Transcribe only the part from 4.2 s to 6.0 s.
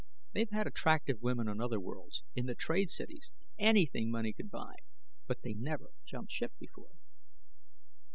could buy but they never